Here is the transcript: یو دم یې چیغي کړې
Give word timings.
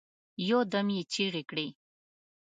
یو 0.49 0.59
دم 0.71 0.87
یې 0.95 1.01
چیغي 1.13 1.43
کړې 1.49 1.67